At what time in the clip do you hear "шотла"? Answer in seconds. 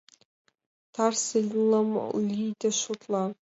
2.81-3.23